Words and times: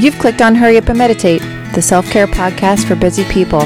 You've 0.00 0.18
clicked 0.18 0.40
on 0.40 0.54
Hurry 0.54 0.78
Up 0.78 0.88
and 0.88 0.96
Meditate, 0.96 1.42
the 1.74 1.82
self 1.82 2.10
care 2.10 2.26
podcast 2.26 2.88
for 2.88 2.94
busy 2.94 3.22
people. 3.24 3.60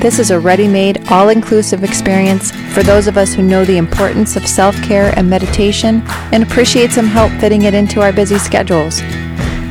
This 0.00 0.18
is 0.18 0.32
a 0.32 0.40
ready 0.40 0.66
made, 0.66 1.08
all 1.12 1.28
inclusive 1.28 1.84
experience 1.84 2.50
for 2.74 2.82
those 2.82 3.06
of 3.06 3.16
us 3.16 3.32
who 3.34 3.44
know 3.44 3.64
the 3.64 3.76
importance 3.76 4.34
of 4.34 4.48
self 4.48 4.74
care 4.82 5.16
and 5.16 5.30
meditation 5.30 6.02
and 6.32 6.42
appreciate 6.42 6.90
some 6.90 7.06
help 7.06 7.30
fitting 7.40 7.62
it 7.62 7.74
into 7.74 8.00
our 8.00 8.12
busy 8.12 8.36
schedules. 8.36 9.00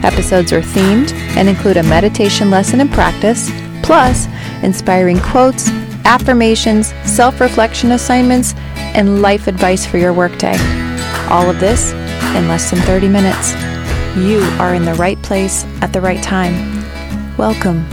Episodes 0.01 0.53
are 0.53 0.61
themed 0.61 1.11
and 1.35 1.49
include 1.49 1.75
a 1.75 1.83
meditation 1.83 2.49
lesson 2.49 2.79
and 2.79 2.91
practice, 2.93 3.51
plus 3.83 4.27
inspiring 4.63 5.19
quotes, 5.19 5.67
affirmations, 6.05 6.93
self 7.03 7.41
reflection 7.41 7.91
assignments, 7.91 8.53
and 8.95 9.21
life 9.21 9.47
advice 9.47 9.85
for 9.85 9.97
your 9.97 10.13
workday. 10.13 10.55
All 11.27 11.49
of 11.49 11.59
this 11.59 11.91
in 12.37 12.47
less 12.47 12.71
than 12.71 12.79
30 12.83 13.09
minutes. 13.09 13.68
You 14.17 14.41
are 14.59 14.73
in 14.73 14.85
the 14.85 14.95
right 14.95 15.21
place 15.21 15.63
at 15.81 15.93
the 15.93 16.01
right 16.01 16.21
time. 16.21 16.53
Welcome. 17.37 17.85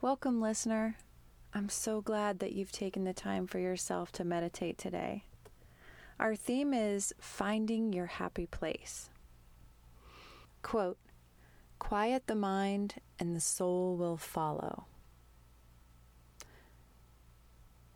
Welcome, 0.00 0.40
listener. 0.40 0.96
I'm 1.52 1.68
so 1.68 2.00
glad 2.00 2.38
that 2.38 2.52
you've 2.52 2.72
taken 2.72 3.04
the 3.04 3.12
time 3.12 3.46
for 3.46 3.58
yourself 3.58 4.12
to 4.12 4.24
meditate 4.24 4.78
today. 4.78 5.24
Our 6.18 6.36
theme 6.36 6.72
is 6.72 7.12
finding 7.18 7.92
your 7.92 8.06
happy 8.06 8.46
place. 8.46 9.10
Quote 10.62 10.98
Quiet 11.78 12.26
the 12.26 12.34
mind, 12.36 12.94
and 13.18 13.34
the 13.34 13.40
soul 13.40 13.96
will 13.96 14.16
follow. 14.16 14.84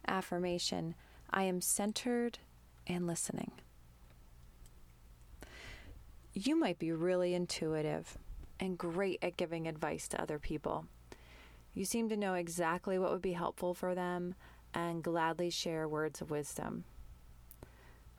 Affirmation 0.07 0.95
I 1.31 1.45
am 1.45 1.61
centered 1.61 2.39
and 2.87 3.07
listening. 3.07 3.53
You 6.33 6.57
might 6.57 6.79
be 6.79 6.93
really 6.93 7.35
intuitive 7.35 8.19
and 8.61 8.79
great 8.79 9.19
at 9.23 9.37
giving 9.37 9.67
advice 9.67 10.09
to 10.09 10.21
other 10.21 10.39
people. 10.39 10.87
You 11.75 11.85
seem 11.85 12.09
to 12.09 12.17
know 12.17 12.35
exactly 12.35 12.99
what 12.99 13.11
would 13.11 13.23
be 13.23 13.33
helpful 13.33 13.75
for 13.75 13.95
them 13.95 14.35
and 14.73 15.03
gladly 15.03 15.51
share 15.51 15.89
words 15.89 16.21
of 16.21 16.31
wisdom. 16.31 16.85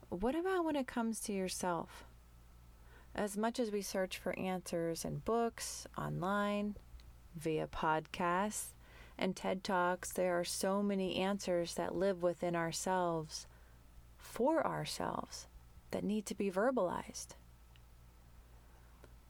What 0.08 0.34
about 0.34 0.64
when 0.64 0.76
it 0.76 0.86
comes 0.86 1.20
to 1.20 1.32
yourself? 1.32 2.04
As 3.14 3.36
much 3.36 3.58
as 3.58 3.70
we 3.70 3.82
search 3.82 4.18
for 4.18 4.38
answers 4.38 5.04
in 5.04 5.18
books, 5.18 5.86
online, 5.96 6.76
via 7.34 7.66
podcasts, 7.66 8.74
and 9.18 9.34
TED 9.34 9.64
Talks, 9.64 10.12
there 10.12 10.38
are 10.38 10.44
so 10.44 10.82
many 10.82 11.16
answers 11.16 11.74
that 11.74 11.94
live 11.94 12.22
within 12.22 12.54
ourselves 12.54 13.46
for 14.16 14.66
ourselves 14.66 15.46
that 15.90 16.04
need 16.04 16.26
to 16.26 16.34
be 16.34 16.50
verbalized. 16.50 17.28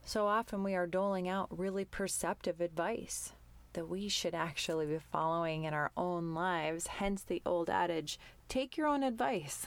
So 0.04 0.26
often 0.26 0.62
we 0.62 0.74
are 0.74 0.86
doling 0.86 1.28
out 1.28 1.48
really 1.56 1.84
perceptive 1.84 2.60
advice 2.60 3.32
that 3.72 3.88
we 3.88 4.08
should 4.08 4.34
actually 4.34 4.86
be 4.86 4.98
following 4.98 5.64
in 5.64 5.74
our 5.74 5.90
own 5.96 6.32
lives, 6.32 6.86
hence 6.86 7.22
the 7.22 7.42
old 7.44 7.68
adage 7.68 8.18
take 8.48 8.76
your 8.76 8.86
own 8.86 9.02
advice. 9.02 9.66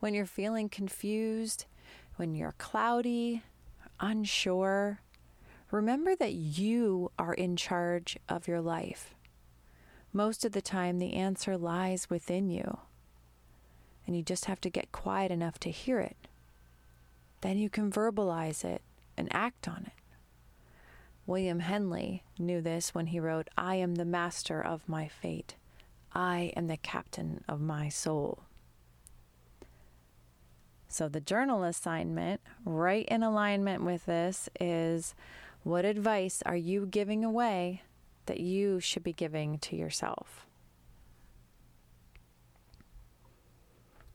When 0.00 0.14
you're 0.14 0.26
feeling 0.26 0.68
confused, 0.68 1.64
when 2.16 2.34
you're 2.34 2.54
cloudy, 2.58 3.42
unsure, 4.00 5.00
remember 5.72 6.14
that 6.14 6.34
you 6.34 7.10
are 7.18 7.34
in 7.34 7.56
charge 7.56 8.16
of 8.28 8.46
your 8.46 8.60
life. 8.60 9.14
Most 10.12 10.44
of 10.44 10.52
the 10.52 10.60
time, 10.60 10.98
the 10.98 11.14
answer 11.14 11.56
lies 11.56 12.10
within 12.10 12.50
you, 12.50 12.78
and 14.06 14.14
you 14.14 14.22
just 14.22 14.44
have 14.44 14.60
to 14.60 14.70
get 14.70 14.92
quiet 14.92 15.32
enough 15.32 15.58
to 15.60 15.70
hear 15.70 15.98
it. 15.98 16.28
Then 17.40 17.58
you 17.58 17.70
can 17.70 17.90
verbalize 17.90 18.64
it 18.64 18.82
and 19.16 19.28
act 19.34 19.66
on 19.66 19.84
it. 19.86 20.02
William 21.26 21.60
Henley 21.60 22.22
knew 22.38 22.60
this 22.60 22.94
when 22.94 23.06
he 23.06 23.18
wrote, 23.18 23.48
I 23.56 23.76
am 23.76 23.94
the 23.94 24.04
master 24.04 24.60
of 24.60 24.88
my 24.88 25.08
fate. 25.08 25.54
I 26.12 26.52
am 26.54 26.66
the 26.66 26.76
captain 26.76 27.42
of 27.48 27.60
my 27.60 27.88
soul. 27.88 28.42
So, 30.88 31.08
the 31.08 31.20
journal 31.20 31.64
assignment, 31.64 32.42
right 32.66 33.06
in 33.06 33.22
alignment 33.22 33.82
with 33.82 34.04
this, 34.04 34.50
is 34.60 35.14
what 35.62 35.84
advice 35.84 36.42
are 36.44 36.56
you 36.56 36.86
giving 36.86 37.24
away 37.24 37.82
that 38.26 38.40
you 38.40 38.80
should 38.80 39.02
be 39.02 39.12
giving 39.12 39.58
to 39.58 39.76
yourself? 39.76 40.46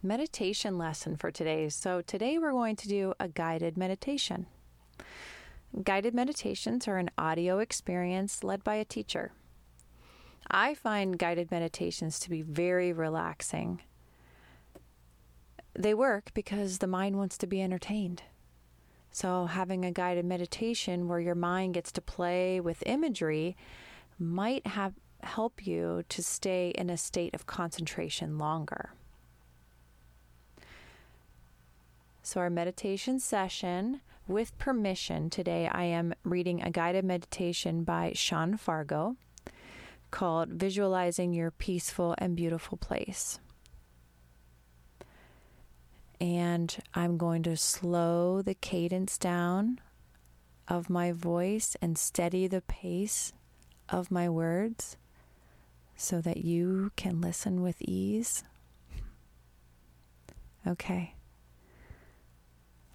Meditation 0.03 0.77
lesson 0.77 1.15
for 1.15 1.31
today. 1.31 1.69
So, 1.69 2.01
today 2.01 2.37
we're 2.37 2.51
going 2.51 2.75
to 2.77 2.87
do 2.87 3.13
a 3.19 3.27
guided 3.27 3.77
meditation. 3.77 4.45
Guided 5.83 6.13
meditations 6.13 6.87
are 6.87 6.97
an 6.97 7.09
audio 7.17 7.59
experience 7.59 8.43
led 8.43 8.63
by 8.63 8.75
a 8.75 8.85
teacher. 8.85 9.31
I 10.49 10.75
find 10.75 11.19
guided 11.19 11.51
meditations 11.51 12.19
to 12.21 12.29
be 12.29 12.41
very 12.41 12.93
relaxing 12.93 13.81
they 15.77 15.93
work 15.93 16.31
because 16.33 16.79
the 16.79 16.87
mind 16.87 17.17
wants 17.17 17.37
to 17.37 17.47
be 17.47 17.61
entertained. 17.61 18.23
So, 19.19 19.47
having 19.47 19.83
a 19.83 19.91
guided 19.91 20.25
meditation 20.25 21.07
where 21.07 21.19
your 21.19 21.33
mind 21.33 21.73
gets 21.73 21.91
to 21.93 22.01
play 22.01 22.59
with 22.59 22.83
imagery 22.85 23.57
might 24.19 24.67
have 24.67 24.93
help 25.23 25.65
you 25.65 26.03
to 26.09 26.21
stay 26.21 26.69
in 26.77 26.91
a 26.91 26.97
state 26.97 27.33
of 27.33 27.47
concentration 27.47 28.37
longer. 28.37 28.91
So, 32.21 32.41
our 32.41 32.51
meditation 32.51 33.19
session, 33.19 34.01
with 34.27 34.55
permission, 34.59 35.31
today 35.31 35.67
I 35.67 35.85
am 35.85 36.13
reading 36.23 36.61
a 36.61 36.69
guided 36.69 37.03
meditation 37.03 37.83
by 37.83 38.11
Sean 38.13 38.55
Fargo 38.55 39.15
called 40.11 40.49
Visualizing 40.49 41.33
Your 41.33 41.49
Peaceful 41.49 42.13
and 42.19 42.35
Beautiful 42.35 42.77
Place 42.77 43.39
and 46.19 46.75
I'm 46.93 47.17
going 47.17 47.43
to 47.43 47.55
slow 47.57 48.41
the 48.41 48.55
cadence 48.55 49.17
down 49.17 49.79
of 50.67 50.89
my 50.89 51.11
voice 51.11 51.75
and 51.81 51.97
steady 51.97 52.47
the 52.47 52.61
pace 52.61 53.33
of 53.89 54.11
my 54.11 54.27
words 54.29 54.97
so 55.95 56.21
that 56.21 56.37
you 56.37 56.91
can 56.95 57.21
listen 57.21 57.61
with 57.61 57.81
ease. 57.81 58.43
Okay. 60.65 61.15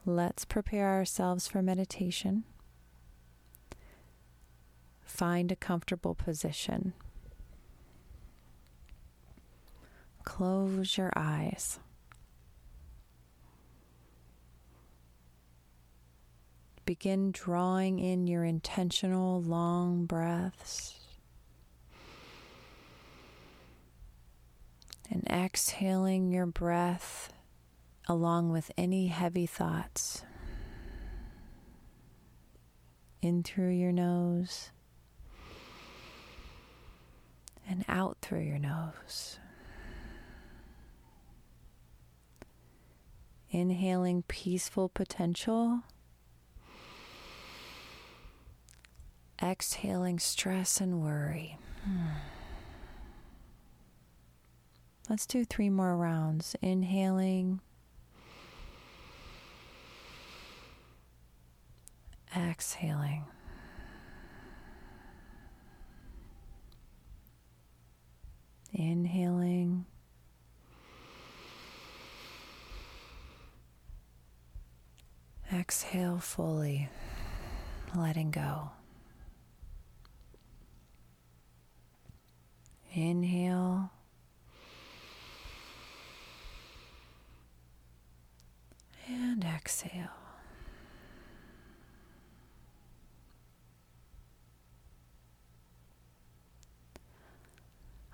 Let's 0.04 0.44
prepare 0.44 0.88
ourselves 0.88 1.46
for 1.46 1.62
meditation. 1.62 2.44
Find 5.04 5.52
a 5.52 5.56
comfortable 5.56 6.14
position. 6.14 6.92
Close 10.24 10.96
your 10.96 11.12
eyes. 11.14 11.78
Begin 16.92 17.32
drawing 17.32 17.98
in 17.98 18.26
your 18.26 18.44
intentional 18.44 19.40
long 19.40 20.04
breaths. 20.04 21.00
And 25.10 25.26
exhaling 25.26 26.30
your 26.30 26.44
breath 26.44 27.32
along 28.06 28.50
with 28.52 28.70
any 28.76 29.06
heavy 29.06 29.46
thoughts. 29.46 30.22
In 33.22 33.42
through 33.42 33.70
your 33.70 33.92
nose 33.92 34.68
and 37.66 37.86
out 37.88 38.18
through 38.20 38.42
your 38.42 38.58
nose. 38.58 39.38
Inhaling 43.50 44.24
peaceful 44.28 44.90
potential 44.90 45.84
Exhaling 49.52 50.18
stress 50.18 50.80
and 50.80 51.02
worry. 51.02 51.58
Hmm. 51.84 52.06
Let's 55.10 55.26
do 55.26 55.44
three 55.44 55.68
more 55.68 55.94
rounds. 55.94 56.56
Inhaling. 56.62 57.60
Exhaling. 62.34 63.24
Inhaling. 68.72 69.84
Exhale 75.52 76.20
fully, 76.20 76.88
letting 77.94 78.30
go. 78.30 78.70
Inhale. 82.94 83.90
And 89.08 89.44
exhale. 89.44 90.10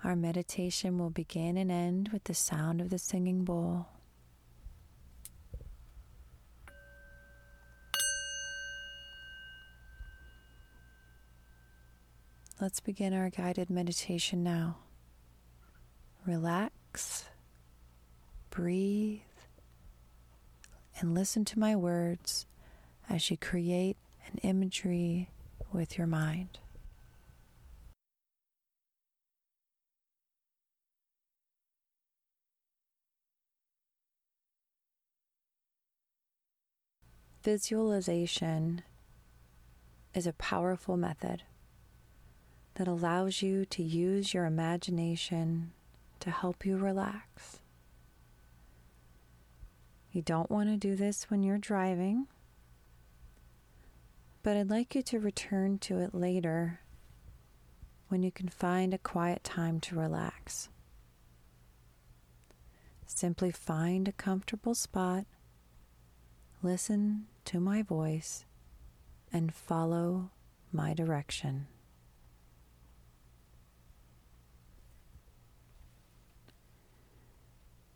Our 0.03 0.15
meditation 0.15 0.97
will 0.97 1.09
begin 1.09 1.57
and 1.57 1.69
end 1.69 2.09
with 2.13 2.23
the 2.23 2.33
sound 2.33 2.79
of 2.79 2.89
the 2.89 2.97
singing 2.97 3.43
bowl. 3.43 3.87
Let's 12.61 12.81
begin 12.81 13.13
our 13.13 13.29
guided 13.29 13.69
meditation 13.69 14.43
now. 14.43 14.79
Relax, 16.27 17.29
breathe, 18.49 19.21
and 20.99 21.15
listen 21.15 21.45
to 21.45 21.57
my 21.57 21.77
words 21.77 22.45
as 23.09 23.31
you 23.31 23.37
create 23.37 23.95
an 24.27 24.39
imagery 24.43 25.29
with 25.71 25.97
your 25.97 26.05
mind. 26.05 26.59
Visualization 37.41 38.81
is 40.13 40.27
a 40.27 40.33
powerful 40.33 40.97
method 40.97 41.43
that 42.79 42.87
allows 42.87 43.41
you 43.41 43.65
to 43.65 43.83
use 43.83 44.33
your 44.33 44.45
imagination 44.45 45.73
to 46.21 46.31
help 46.31 46.65
you 46.65 46.77
relax. 46.77 47.59
You 50.13 50.21
don't 50.21 50.49
want 50.49 50.69
to 50.69 50.77
do 50.77 50.95
this 50.95 51.29
when 51.29 51.43
you're 51.43 51.57
driving, 51.57 52.27
but 54.43 54.55
I'd 54.55 54.69
like 54.69 54.95
you 54.95 55.01
to 55.01 55.19
return 55.19 55.77
to 55.79 55.99
it 55.99 56.15
later 56.15 56.79
when 58.07 58.23
you 58.23 58.31
can 58.31 58.47
find 58.47 58.93
a 58.93 58.97
quiet 58.97 59.43
time 59.43 59.81
to 59.81 59.99
relax. 59.99 60.69
Simply 63.05 63.51
find 63.51 64.07
a 64.07 64.13
comfortable 64.13 64.73
spot, 64.73 65.25
listen 66.63 67.25
to 67.43 67.59
my 67.59 67.81
voice, 67.81 68.45
and 69.33 69.53
follow 69.53 70.29
my 70.71 70.93
direction. 70.93 71.67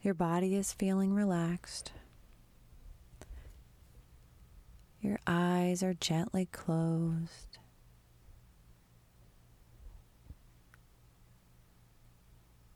Your 0.04 0.14
body 0.14 0.56
is 0.56 0.74
feeling 0.74 1.14
relaxed. 1.14 1.94
Your 5.00 5.18
eyes 5.26 5.82
are 5.82 5.94
gently 5.94 6.46
closed. 6.46 7.58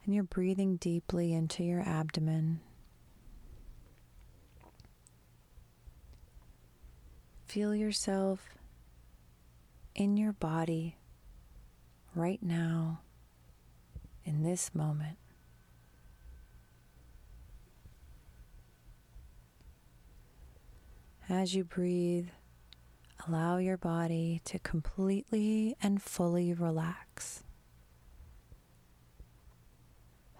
And 0.05 0.15
you're 0.15 0.23
breathing 0.23 0.77
deeply 0.77 1.33
into 1.33 1.65
your 1.65 1.81
abdomen. 1.81 2.61
Feel 7.45 7.75
yourself 7.75 8.55
in 9.95 10.15
your 10.15 10.31
body 10.31 10.95
right 12.15 12.41
now, 12.41 13.01
in 14.23 14.43
this 14.43 14.73
moment. 14.73 15.17
As 21.29 21.53
you 21.53 21.65
breathe, 21.65 22.29
allow 23.27 23.57
your 23.57 23.75
body 23.75 24.41
to 24.45 24.59
completely 24.59 25.75
and 25.83 26.01
fully 26.01 26.53
relax. 26.53 27.43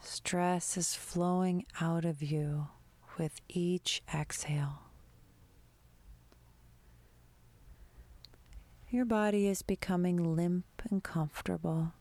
Stress 0.01 0.78
is 0.78 0.95
flowing 0.95 1.66
out 1.81 2.06
of 2.06 2.24
you 2.24 2.68
with 3.18 3.42
each 3.50 4.01
exhale. 4.13 4.84
Your 8.89 9.04
body 9.04 9.48
is 9.48 9.62
becoming 9.63 10.36
limp 10.38 10.81
and 10.89 11.04
comfortable. 11.04 11.92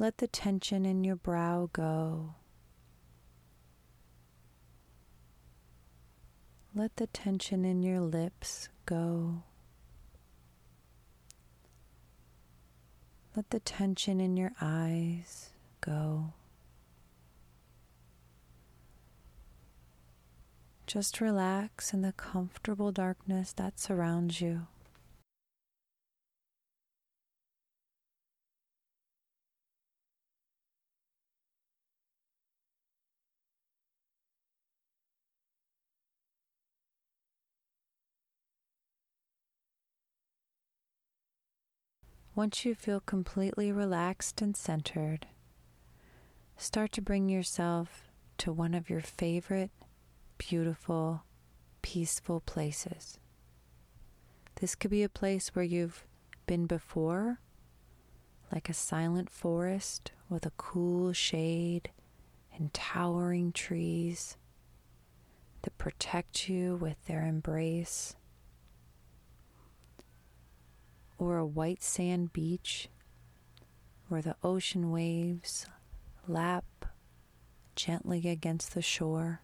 Let 0.00 0.16
the 0.16 0.28
tension 0.28 0.86
in 0.86 1.04
your 1.04 1.16
brow 1.16 1.68
go. 1.74 2.36
Let 6.74 6.96
the 6.96 7.06
tension 7.06 7.66
in 7.66 7.82
your 7.82 8.00
lips 8.00 8.70
go. 8.86 9.42
Let 13.36 13.50
the 13.50 13.60
tension 13.60 14.22
in 14.22 14.38
your 14.38 14.52
eyes 14.58 15.50
go. 15.82 16.32
Just 20.86 21.20
relax 21.20 21.92
in 21.92 22.00
the 22.00 22.12
comfortable 22.12 22.90
darkness 22.90 23.52
that 23.52 23.78
surrounds 23.78 24.40
you. 24.40 24.66
Once 42.34 42.64
you 42.64 42.74
feel 42.74 43.00
completely 43.00 43.72
relaxed 43.72 44.40
and 44.40 44.56
centered, 44.56 45.26
start 46.56 46.92
to 46.92 47.02
bring 47.02 47.28
yourself 47.28 48.08
to 48.38 48.52
one 48.52 48.72
of 48.72 48.88
your 48.88 49.00
favorite, 49.00 49.70
beautiful, 50.38 51.24
peaceful 51.82 52.40
places. 52.40 53.18
This 54.60 54.74
could 54.74 54.90
be 54.90 55.02
a 55.02 55.08
place 55.08 55.48
where 55.54 55.64
you've 55.64 56.06
been 56.46 56.66
before, 56.66 57.40
like 58.52 58.68
a 58.68 58.74
silent 58.74 59.28
forest 59.28 60.12
with 60.28 60.46
a 60.46 60.52
cool 60.56 61.12
shade 61.12 61.90
and 62.54 62.72
towering 62.72 63.52
trees 63.52 64.36
that 65.62 65.76
protect 65.78 66.48
you 66.48 66.76
with 66.76 67.04
their 67.06 67.26
embrace 67.26 68.14
or 71.20 71.36
a 71.36 71.46
white 71.46 71.82
sand 71.82 72.32
beach 72.32 72.88
where 74.08 74.22
the 74.22 74.34
ocean 74.42 74.90
waves 74.90 75.66
lap 76.26 76.64
gently 77.76 78.26
against 78.26 78.74
the 78.74 78.82
shore, 78.82 79.42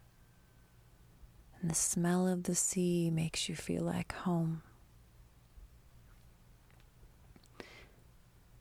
and 1.60 1.70
the 1.70 1.74
smell 1.74 2.26
of 2.26 2.44
the 2.44 2.54
sea 2.54 3.10
makes 3.10 3.48
you 3.48 3.54
feel 3.54 3.84
like 3.84 4.12
home. 4.14 4.62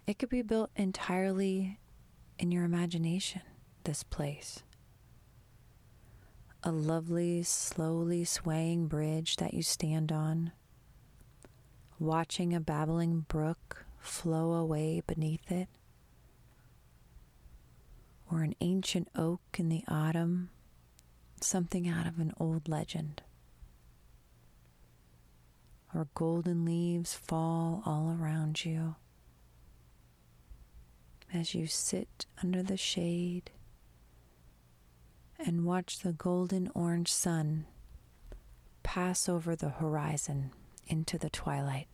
It 0.05 0.19
could 0.19 0.29
be 0.29 0.41
built 0.41 0.69
entirely 0.75 1.79
in 2.37 2.51
your 2.51 2.65
imagination, 2.65 3.41
this 3.85 4.03
place. 4.03 4.61
A 6.63 6.71
lovely, 6.71 7.43
slowly 7.43 8.25
swaying 8.25 8.87
bridge 8.87 9.37
that 9.37 9.53
you 9.53 9.63
stand 9.63 10.11
on 10.11 10.51
watching 11.99 12.53
a 12.53 12.59
babbling 12.59 13.25
brook 13.27 13.85
flow 13.99 14.53
away 14.53 15.01
beneath 15.07 15.51
it, 15.51 15.67
or 18.31 18.41
an 18.41 18.55
ancient 18.61 19.07
oak 19.15 19.41
in 19.57 19.69
the 19.69 19.83
autumn, 19.87 20.49
something 21.41 21.87
out 21.87 22.07
of 22.07 22.19
an 22.19 22.33
old 22.39 22.67
legend, 22.67 23.21
or 25.93 26.07
golden 26.13 26.65
leaves 26.65 27.13
fall 27.13 27.81
all 27.85 28.15
around 28.19 28.65
you 28.65 28.95
as 31.33 31.55
you 31.55 31.67
sit 31.67 32.25
under 32.41 32.61
the 32.63 32.77
shade 32.77 33.51
and 35.37 35.65
watch 35.65 35.99
the 35.99 36.13
golden 36.13 36.69
orange 36.73 37.11
sun 37.11 37.65
pass 38.83 39.27
over 39.27 39.55
the 39.55 39.69
horizon 39.69 40.51
into 40.87 41.17
the 41.17 41.29
twilight. 41.29 41.87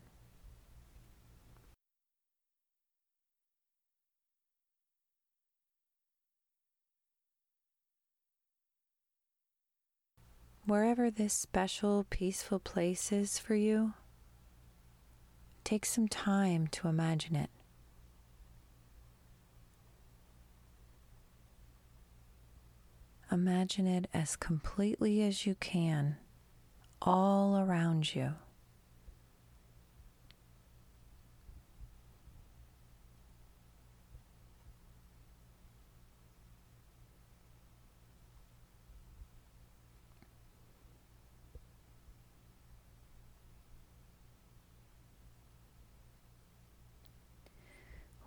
Wherever 10.64 11.10
this 11.10 11.34
special, 11.34 12.06
peaceful 12.08 12.60
place 12.60 13.10
is 13.10 13.38
for 13.38 13.54
you, 13.54 13.94
Take 15.64 15.86
some 15.86 16.08
time 16.08 16.66
to 16.68 16.88
imagine 16.88 17.36
it. 17.36 17.50
Imagine 23.30 23.86
it 23.86 24.08
as 24.12 24.36
completely 24.36 25.22
as 25.22 25.46
you 25.46 25.54
can, 25.54 26.16
all 27.00 27.56
around 27.56 28.14
you. 28.14 28.34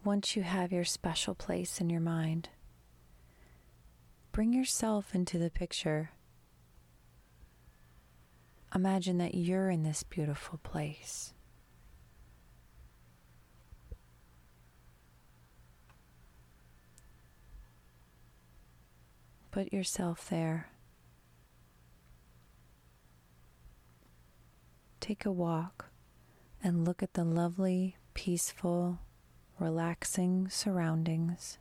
Once 0.06 0.36
you 0.36 0.44
have 0.44 0.72
your 0.72 0.86
special 0.86 1.34
place 1.34 1.82
in 1.82 1.90
your 1.90 2.00
mind, 2.00 2.50
bring 4.32 4.54
yourself 4.54 5.16
into 5.16 5.40
the 5.40 5.50
picture. 5.50 6.12
Imagine 8.76 9.18
that 9.18 9.34
you're 9.34 9.72
in 9.72 9.82
this 9.82 10.04
beautiful 10.04 10.60
place. 10.60 11.34
Put 19.50 19.74
yourself 19.74 20.30
there. 20.30 20.70
Take 25.00 25.26
a 25.26 25.32
walk 25.32 25.86
and 26.64 26.86
look 26.86 27.02
at 27.02 27.16
the 27.16 27.24
lovely, 27.24 27.96
peaceful, 28.14 29.00
relaxing 29.60 30.50
surroundings. 30.50 31.58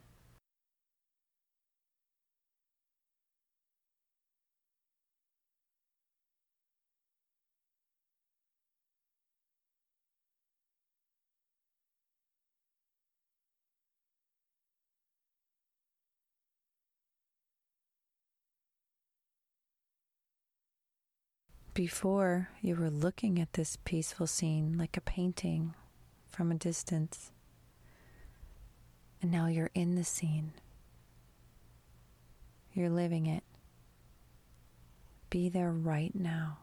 Before, 21.75 22.51
you 22.63 22.77
were 22.77 22.89
looking 22.89 23.41
at 23.41 23.55
this 23.55 23.77
peaceful 23.85 24.29
scene 24.29 24.79
like 24.79 24.97
a 24.97 25.01
painting 25.01 25.75
from 26.31 26.53
a 26.53 26.55
distance. 26.55 27.33
And 29.25 29.33
now 29.33 29.47
you're 29.47 29.71
in 29.75 29.95
the 29.95 30.05
scene. 30.05 30.53
You're 32.75 32.91
living 32.91 33.25
it. 33.25 33.43
Be 35.31 35.49
there 35.49 35.73
right 35.73 36.15
now. 36.15 36.59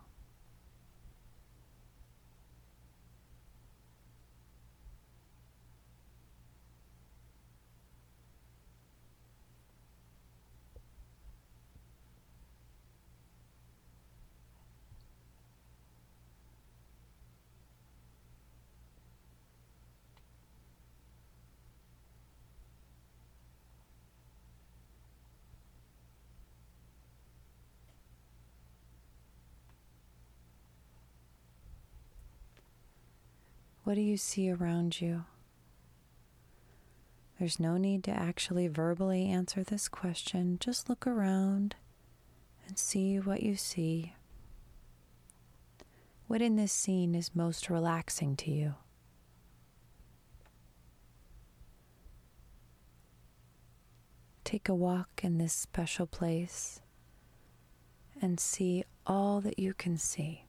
What 33.91 33.95
do 33.95 34.01
you 34.03 34.15
see 34.15 34.49
around 34.49 35.01
you? 35.01 35.25
There's 37.37 37.59
no 37.59 37.75
need 37.75 38.05
to 38.05 38.11
actually 38.11 38.69
verbally 38.69 39.25
answer 39.25 39.65
this 39.65 39.89
question. 39.89 40.57
Just 40.61 40.87
look 40.87 41.05
around 41.05 41.75
and 42.65 42.79
see 42.79 43.19
what 43.19 43.43
you 43.43 43.57
see. 43.57 44.13
What 46.27 46.41
in 46.41 46.55
this 46.55 46.71
scene 46.71 47.13
is 47.15 47.35
most 47.35 47.69
relaxing 47.69 48.37
to 48.37 48.49
you? 48.49 48.75
Take 54.45 54.69
a 54.69 54.73
walk 54.73 55.19
in 55.21 55.37
this 55.37 55.51
special 55.51 56.07
place 56.07 56.79
and 58.21 58.39
see 58.39 58.85
all 59.05 59.41
that 59.41 59.59
you 59.59 59.73
can 59.73 59.97
see. 59.97 60.45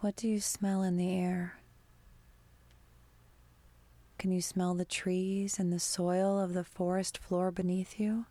What 0.00 0.16
do 0.16 0.26
you 0.26 0.40
smell 0.40 0.82
in 0.82 0.96
the 0.96 1.12
air? 1.12 1.58
Can 4.18 4.32
you 4.32 4.40
smell 4.40 4.72
the 4.72 4.86
trees 4.86 5.58
and 5.58 5.70
the 5.70 5.78
soil 5.78 6.40
of 6.40 6.54
the 6.54 6.64
forest 6.64 7.18
floor 7.18 7.50
beneath 7.50 8.00
you? 8.00 8.24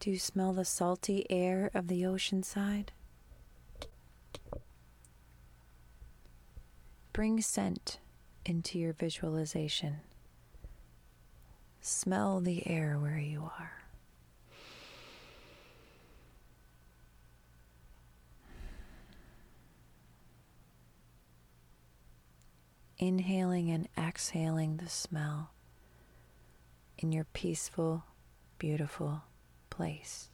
Do 0.00 0.10
you 0.10 0.18
smell 0.18 0.52
the 0.52 0.64
salty 0.64 1.24
air 1.30 1.70
of 1.72 1.86
the 1.86 2.04
ocean 2.04 2.42
side? 2.42 2.90
Bring 7.12 7.40
scent 7.40 8.00
into 8.44 8.76
your 8.76 8.94
visualization. 8.94 9.98
Smell 11.80 12.40
the 12.40 12.66
air 12.68 12.98
where 12.98 13.18
you 13.18 13.42
are. 13.42 13.77
Inhaling 22.98 23.70
and 23.70 23.88
exhaling 23.96 24.76
the 24.78 24.88
smell 24.88 25.50
in 26.98 27.12
your 27.12 27.24
peaceful, 27.24 28.04
beautiful 28.58 29.22
place. 29.70 30.30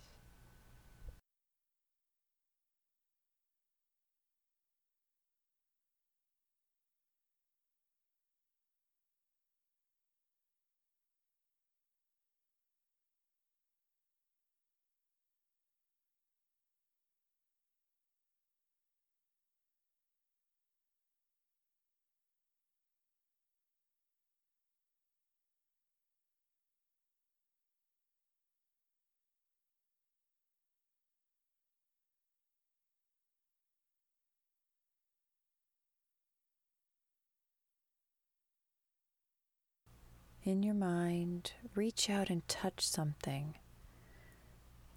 In 40.45 40.63
your 40.63 40.75
mind, 40.75 41.53
reach 41.75 42.11
out 42.11 42.29
and 42.29 42.47
touch 42.49 42.87
something 42.87 43.55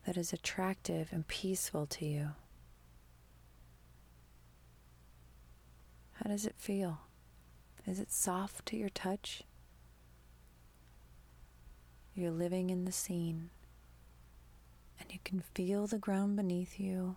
that 0.05 0.17
is 0.17 0.33
attractive 0.33 1.09
and 1.11 1.27
peaceful 1.27 1.85
to 1.85 2.05
you. 2.05 2.31
How 6.13 6.29
does 6.29 6.45
it 6.45 6.55
feel? 6.57 6.99
Is 7.85 7.99
it 7.99 8.11
soft 8.11 8.65
to 8.67 8.77
your 8.77 8.89
touch? 8.89 9.43
You're 12.13 12.31
living 12.31 12.69
in 12.69 12.83
the 12.83 12.91
scene, 12.91 13.49
and 14.99 15.11
you 15.11 15.19
can 15.23 15.43
feel 15.53 15.87
the 15.87 15.99
ground 15.99 16.35
beneath 16.35 16.79
you 16.79 17.15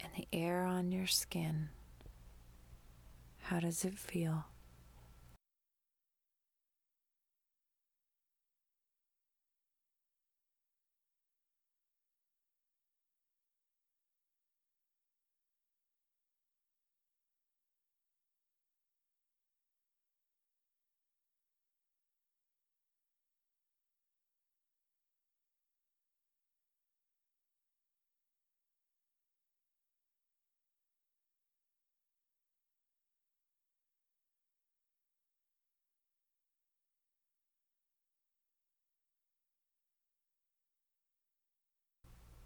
and 0.00 0.10
the 0.16 0.26
air 0.32 0.64
on 0.64 0.90
your 0.90 1.06
skin. 1.06 1.68
How 3.42 3.60
does 3.60 3.84
it 3.84 3.98
feel? 3.98 4.46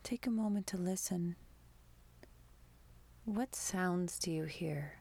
Take 0.07 0.25
a 0.25 0.31
moment 0.31 0.69
to 0.69 0.77
listen. 0.77 1.35
What 3.25 3.57
sounds 3.57 4.21
do 4.21 4.31
you 4.31 4.45
hear 4.45 5.01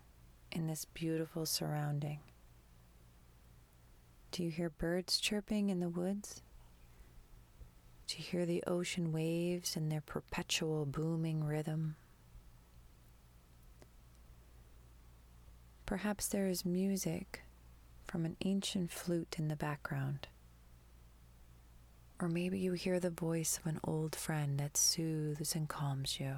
in 0.51 0.65
this 0.65 0.85
beautiful 0.85 1.45
surrounding? 1.45 2.21
Do 4.31 4.43
you 4.43 4.49
hear 4.49 4.71
birds 4.71 5.19
chirping 5.19 5.69
in 5.69 5.79
the 5.79 5.89
woods? 5.89 6.41
Do 8.07 8.15
you 8.17 8.23
hear 8.23 8.47
the 8.47 8.63
ocean 8.65 9.11
waves 9.11 9.75
and 9.75 9.91
their 9.91 10.01
perpetual 10.01 10.87
booming 10.87 11.43
rhythm? 11.43 11.97
Perhaps 15.85 16.29
there 16.29 16.47
is 16.47 16.65
music 16.65 17.43
from 18.07 18.25
an 18.25 18.37
ancient 18.43 18.89
flute 18.89 19.35
in 19.37 19.49
the 19.49 19.55
background. 19.55 20.29
Or 22.25 22.27
maybe 22.27 22.57
you 22.57 22.73
hear 22.73 22.99
the 22.99 23.11
voice 23.11 23.59
of 23.59 23.67
an 23.67 23.79
old 23.83 24.15
friend 24.15 24.59
that 24.59 24.77
soothes 24.77 25.53
and 25.53 25.69
calms 25.69 26.19
you. 26.19 26.37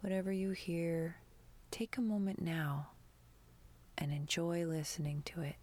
Whatever 0.00 0.32
you 0.32 0.50
hear, 0.50 1.18
take 1.70 1.96
a 1.96 2.00
moment 2.00 2.42
now 2.42 2.88
and 3.96 4.10
enjoy 4.10 4.66
listening 4.66 5.22
to 5.26 5.42
it. 5.42 5.54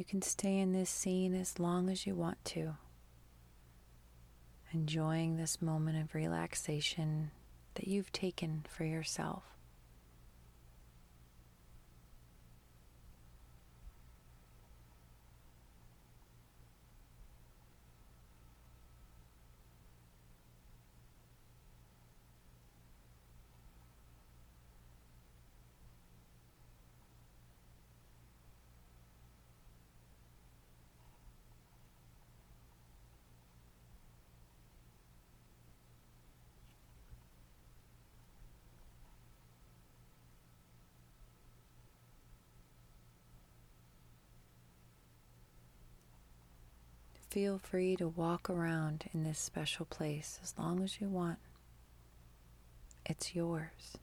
You 0.00 0.04
can 0.06 0.22
stay 0.22 0.56
in 0.56 0.72
this 0.72 0.88
scene 0.88 1.34
as 1.34 1.58
long 1.58 1.90
as 1.90 2.06
you 2.06 2.14
want 2.14 2.42
to, 2.46 2.76
enjoying 4.72 5.36
this 5.36 5.60
moment 5.60 6.02
of 6.02 6.14
relaxation 6.14 7.32
that 7.74 7.86
you've 7.86 8.10
taken 8.10 8.64
for 8.66 8.84
yourself. 8.84 9.42
Feel 47.30 47.58
free 47.58 47.94
to 47.94 48.08
walk 48.08 48.50
around 48.50 49.04
in 49.14 49.22
this 49.22 49.38
special 49.38 49.86
place 49.86 50.40
as 50.42 50.52
long 50.58 50.82
as 50.82 51.00
you 51.00 51.08
want. 51.08 51.38
It's 53.06 53.36
yours. 53.36 53.96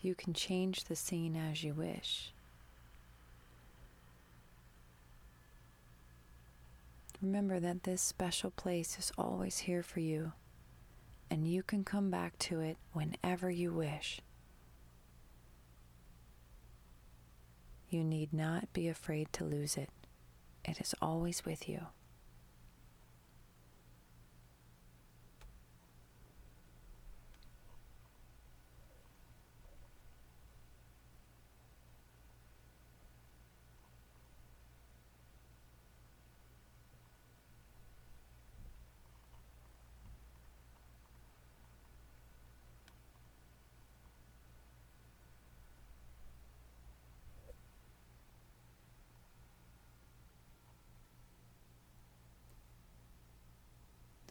You 0.00 0.14
can 0.14 0.32
change 0.32 0.84
the 0.84 0.96
scene 0.96 1.36
as 1.36 1.62
you 1.62 1.74
wish. 1.74 2.33
Remember 7.24 7.58
that 7.58 7.84
this 7.84 8.02
special 8.02 8.50
place 8.50 8.98
is 8.98 9.10
always 9.16 9.60
here 9.60 9.82
for 9.82 10.00
you, 10.00 10.32
and 11.30 11.48
you 11.48 11.62
can 11.62 11.82
come 11.82 12.10
back 12.10 12.38
to 12.40 12.60
it 12.60 12.76
whenever 12.92 13.50
you 13.50 13.72
wish. 13.72 14.20
You 17.88 18.04
need 18.04 18.34
not 18.34 18.70
be 18.74 18.88
afraid 18.88 19.32
to 19.32 19.44
lose 19.44 19.78
it, 19.78 19.88
it 20.66 20.82
is 20.82 20.94
always 21.00 21.46
with 21.46 21.66
you. 21.66 21.86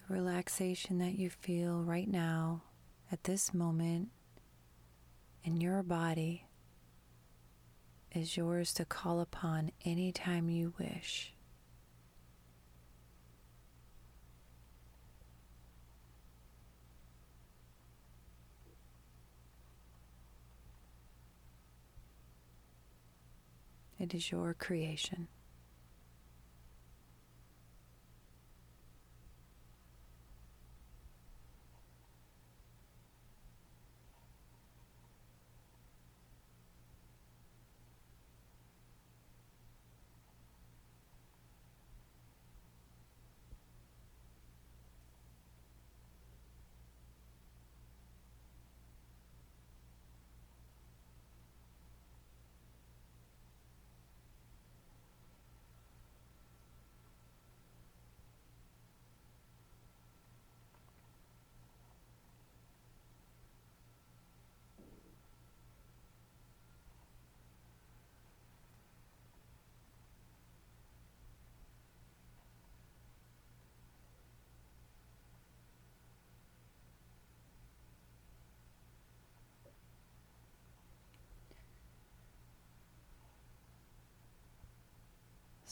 Relaxation 0.10 1.00
that 1.00 1.18
you 1.18 1.30
feel 1.30 1.82
right 1.82 2.08
now 2.08 2.62
at 3.12 3.24
this 3.24 3.54
moment 3.54 4.10
in 5.44 5.60
your 5.60 5.84
body 5.84 6.46
is 8.12 8.38
yours 8.38 8.74
to 8.74 8.86
call 8.86 9.20
upon 9.20 9.72
anytime 9.86 10.50
you 10.50 10.74
wish. 10.80 11.34
It 24.00 24.14
is 24.14 24.32
your 24.32 24.54
creation. 24.54 25.28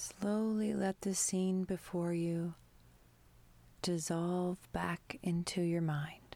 Slowly 0.01 0.73
let 0.73 1.01
the 1.01 1.13
scene 1.13 1.63
before 1.63 2.11
you 2.11 2.55
dissolve 3.83 4.57
back 4.71 5.19
into 5.21 5.61
your 5.61 5.83
mind. 5.83 6.35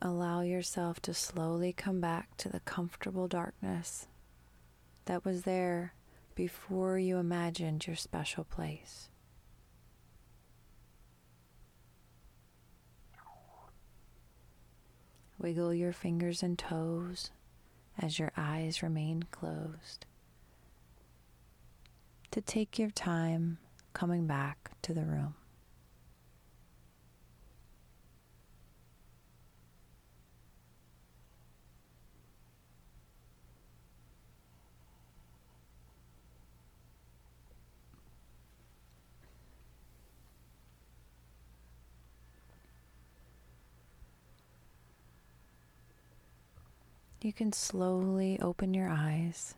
Allow 0.00 0.40
yourself 0.40 1.02
to 1.02 1.12
slowly 1.12 1.74
come 1.74 2.00
back 2.00 2.38
to 2.38 2.48
the 2.48 2.60
comfortable 2.60 3.28
darkness 3.28 4.06
that 5.04 5.26
was 5.26 5.42
there 5.42 5.92
before 6.34 6.98
you 6.98 7.18
imagined 7.18 7.86
your 7.86 7.96
special 7.96 8.44
place. 8.44 9.10
Wiggle 15.38 15.74
your 15.74 15.92
fingers 15.92 16.42
and 16.42 16.58
toes 16.58 17.30
as 17.98 18.18
your 18.18 18.32
eyes 18.36 18.82
remain 18.82 19.24
closed. 19.30 20.06
To 22.32 22.40
take 22.40 22.78
your 22.78 22.90
time 22.90 23.58
coming 23.92 24.26
back 24.26 24.72
to 24.82 24.92
the 24.92 25.04
room. 25.04 25.34
You 47.26 47.32
can 47.32 47.52
slowly 47.52 48.38
open 48.40 48.72
your 48.72 48.88
eyes 48.88 49.56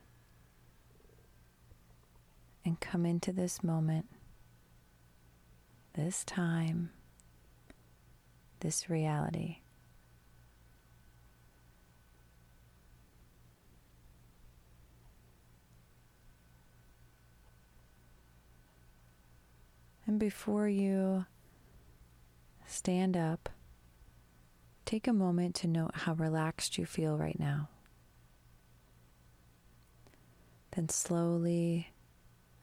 and 2.64 2.80
come 2.80 3.04
into 3.04 3.30
this 3.30 3.62
moment, 3.62 4.06
this 5.92 6.24
time, 6.24 6.88
this 8.60 8.88
reality. 8.88 9.58
And 20.06 20.18
before 20.18 20.70
you 20.70 21.26
stand 22.66 23.14
up, 23.14 23.50
Take 24.88 25.06
a 25.06 25.12
moment 25.12 25.54
to 25.56 25.68
note 25.68 25.90
how 25.92 26.14
relaxed 26.14 26.78
you 26.78 26.86
feel 26.86 27.18
right 27.18 27.38
now. 27.38 27.68
Then 30.70 30.88
slowly, 30.88 31.92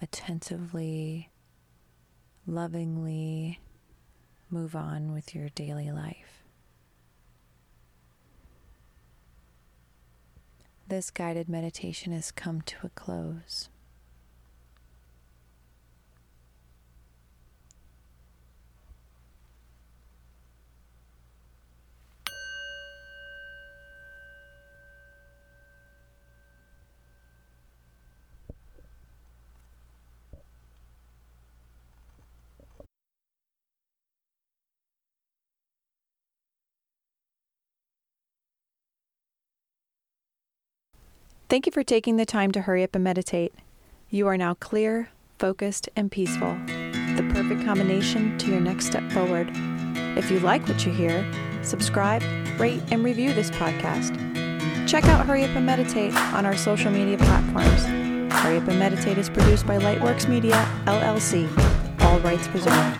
attentively, 0.02 1.30
lovingly 2.48 3.60
move 4.50 4.76
on 4.76 5.14
with 5.14 5.36
your 5.36 5.50
daily 5.50 5.92
life. 5.92 6.42
This 10.88 11.12
guided 11.12 11.48
meditation 11.48 12.12
has 12.12 12.32
come 12.32 12.62
to 12.62 12.76
a 12.88 12.90
close. 12.90 13.70
Thank 41.56 41.68
you 41.68 41.72
for 41.72 41.86
taking 41.86 42.18
the 42.18 42.26
time 42.26 42.52
to 42.52 42.64
hurry 42.64 42.84
up 42.84 42.96
and 42.96 43.04
meditate. 43.06 43.54
You 44.10 44.28
are 44.28 44.36
now 44.36 44.56
clear, 44.56 45.08
focused, 45.40 45.88
and 45.96 46.12
peaceful, 46.12 46.54
the 46.66 47.26
perfect 47.34 47.64
combination 47.64 48.38
to 48.40 48.48
your 48.48 48.60
next 48.60 48.88
step 48.88 49.10
forward. 49.14 49.50
If 50.18 50.30
you 50.30 50.42
like 50.42 50.68
what 50.68 50.86
you 50.86 50.92
hear, 50.92 51.26
subscribe, 51.64 52.22
rate, 52.60 52.82
and 52.92 53.06
review 53.06 53.32
this 53.32 53.52
podcast. 53.52 54.18
Check 54.86 55.06
out 55.06 55.26
Hurry 55.26 55.46
Up 55.46 55.56
and 55.56 55.66
Meditate 55.66 56.14
on 56.34 56.46
our 56.46 56.58
social 56.58 56.92
media 56.92 57.18
platforms. 57.18 57.86
Hurry 58.34 58.58
Up 58.58 58.68
and 58.68 58.78
Meditate 58.78 59.18
is 59.18 59.30
produced 59.30 59.66
by 59.66 59.78
Lightworks 59.78 60.28
Media, 60.28 60.58
LLC, 60.88 61.48
all 62.02 62.20
rights 62.20 62.50
reserved. 62.50 63.00